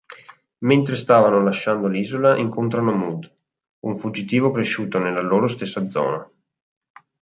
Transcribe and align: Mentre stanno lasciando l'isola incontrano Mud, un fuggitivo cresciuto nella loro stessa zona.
Mentre 0.65 0.95
stanno 0.95 1.43
lasciando 1.43 1.85
l'isola 1.87 2.35
incontrano 2.35 2.91
Mud, 2.91 3.31
un 3.81 3.99
fuggitivo 3.99 4.49
cresciuto 4.49 4.97
nella 4.97 5.21
loro 5.21 5.45
stessa 5.45 5.87
zona. 5.91 6.27